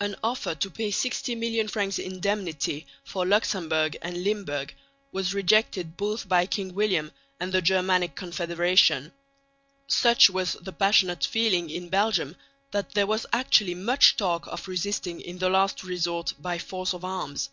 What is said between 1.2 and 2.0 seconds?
million francs